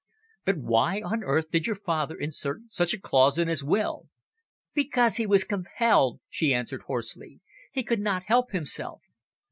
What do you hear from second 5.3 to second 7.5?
compelled," she answered hoarsely.